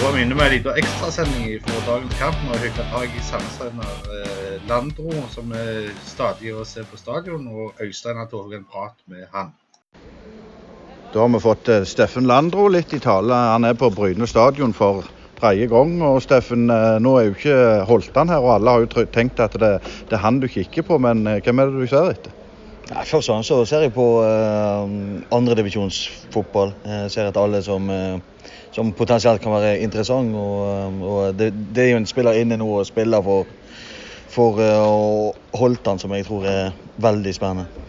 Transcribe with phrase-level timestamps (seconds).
[0.00, 2.36] med en liten ekstrasending fra dagens kamp.
[2.42, 7.44] Vi har hykla tak i Sandnes-trener eh, Landro, som er stadig å se på stadion.
[7.48, 9.52] Og Øystein har tatt en prat med han.
[11.12, 13.36] Da har vi fått eh, Steffen Landro litt i tale.
[13.52, 15.04] Han er på Bryne stadion for
[15.40, 15.98] tredje gang.
[16.06, 19.58] Og Steffen, eh, nå er jo ikke Holtan her, og alle har jo tenkt at
[19.60, 19.74] det,
[20.08, 21.00] det er han du kikker på.
[21.02, 22.36] Men eh, hvem er det du ser etter?
[22.90, 24.96] Ja, først og fremst så ser jeg på eh,
[25.36, 26.72] andredivisjonsfotball.
[26.88, 30.34] Jeg ser etter alle som, uh, som potensielt kan være interessant.
[30.34, 33.48] Og, og det, det, er jo en spiller inne nå og spiller for,
[34.30, 37.88] for uh, Holtan som jeg tror er veldig spennende.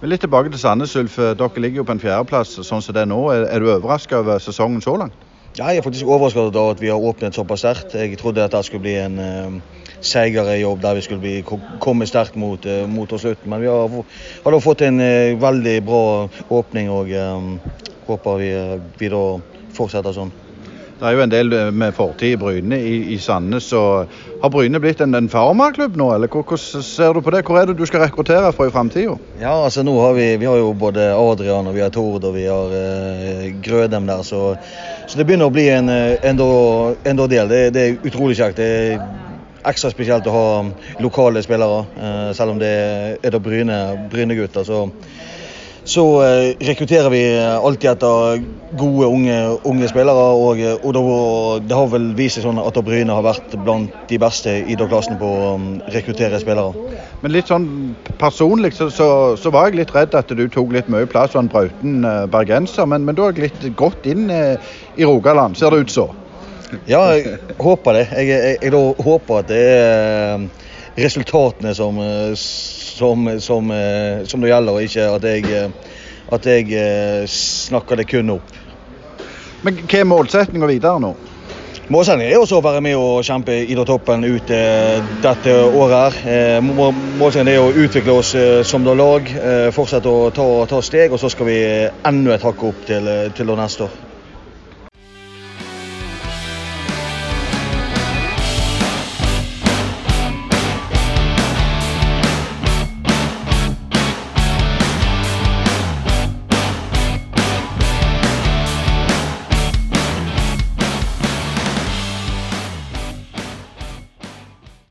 [0.00, 1.18] Men Litt tilbake til Sandnes Ulf.
[1.18, 3.20] Dere ligger jo på en fjerdeplass sånn som det er nå.
[3.30, 5.28] Er, er du overraska over sesongen så langt?
[5.58, 7.94] Ja, jeg er faktisk overrasket over at vi har åpnet såpass sterkt.
[7.94, 11.34] Jeg trodde at det skulle bli en uh, seigere jobb der vi skulle bli,
[11.80, 13.50] komme sterkt mot, uh, mot slutten.
[13.52, 13.98] Men vi har,
[14.44, 16.04] har da fått en uh, veldig bra
[16.48, 17.58] åpning og um,
[18.08, 18.52] håper vi,
[18.98, 19.22] vi da
[19.76, 20.32] fortsetter sånn.
[21.02, 23.72] Det er jo en del eh, med fortid i Bryne i, i Sandnes.
[23.74, 27.40] Har Bryne blitt en, en farmaklubb nå, eller hvordan ser du på det?
[27.48, 29.16] Hvor er det du skal rekruttere fra i framtida?
[29.40, 32.36] Ja, altså nå har vi, vi har jo både Adrian og vi har Tord og
[32.36, 34.44] vi har eh, Grødem der, så,
[35.08, 37.50] så, det begynner å bli en, eh, en, en del.
[37.50, 38.62] Det, det, er utrolig kjekt.
[38.62, 39.02] Det er
[39.72, 40.46] ekstra spesielt å ha
[41.02, 42.72] lokale spillere, eh, selv om det
[43.18, 44.70] er da Bryne-gutter.
[44.70, 45.21] Bryne
[45.92, 48.42] så eh, rekrutterer vi alltid etter
[48.78, 49.36] gode, unge,
[49.68, 50.24] unge spillere.
[50.38, 51.02] Og, og det,
[51.68, 55.18] det, har vel vist seg sånn at Bryne har vært blant de beste i klassen
[55.20, 56.72] på å um, rekruttere spillere.
[57.22, 57.66] Men litt sånn
[58.20, 61.44] personlig så, så, så, var jeg litt redd at du tok litt mye plass som
[61.44, 62.88] en brauten eh, bergenser.
[62.88, 66.18] Men, men du har glidd godt inn eh, i Rogaland, ser det ut som.
[66.88, 68.06] Ja, jeg håper det.
[68.16, 70.46] Jeg, jeg, jeg håper at det er
[70.96, 72.00] resultatene som
[72.92, 75.98] som, som, eh, som, det gjelder, og ikke at jeg, eh,
[76.32, 78.56] at jeg eh, snakker det kun opp.
[79.62, 81.12] Men Hva er målsettinga videre nå?
[81.92, 84.52] Målsettingen er også å være med og kjempe idrettstoppen ut
[85.22, 86.20] dette året.
[86.22, 86.62] her.
[86.62, 88.30] Målsettingen er å utvikle oss
[88.68, 89.28] som lag,
[89.74, 91.58] fortsette å ta, ta, steg, og så skal vi
[92.08, 94.11] enda et hakk opp til, til neste år.